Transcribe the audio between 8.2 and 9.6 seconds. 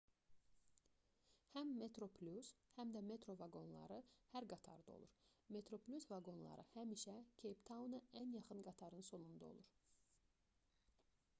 ən yaxın qatarın sonunda